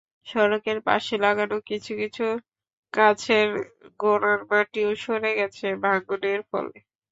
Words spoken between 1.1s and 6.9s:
লাগানো কিছু কিছু গাছের গোড়ার মাটিও সরে গেছে ভাঙনের ফলে।